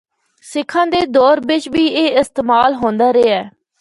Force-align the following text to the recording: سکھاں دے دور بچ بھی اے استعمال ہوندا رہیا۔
سکھاں 0.51 0.85
دے 0.93 1.01
دور 1.15 1.37
بچ 1.47 1.63
بھی 1.73 1.85
اے 1.97 2.05
استعمال 2.21 2.71
ہوندا 2.81 3.07
رہیا۔ 3.15 3.41